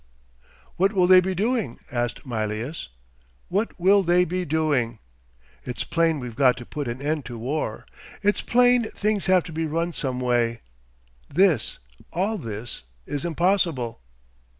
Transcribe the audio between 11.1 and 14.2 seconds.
This—all this—is impossible."